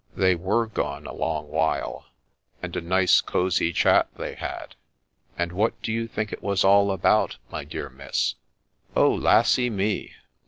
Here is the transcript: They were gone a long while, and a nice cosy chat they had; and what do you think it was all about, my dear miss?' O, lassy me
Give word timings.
They 0.15 0.33
were 0.33 0.65
gone 0.65 1.05
a 1.05 1.13
long 1.13 1.47
while, 1.49 2.07
and 2.59 2.75
a 2.75 2.81
nice 2.81 3.21
cosy 3.21 3.71
chat 3.71 4.07
they 4.17 4.33
had; 4.33 4.73
and 5.37 5.51
what 5.51 5.79
do 5.83 5.91
you 5.93 6.07
think 6.07 6.33
it 6.33 6.41
was 6.41 6.63
all 6.63 6.89
about, 6.91 7.37
my 7.51 7.63
dear 7.63 7.87
miss?' 7.87 8.33
O, 8.95 9.13
lassy 9.13 9.69
me 9.69 10.13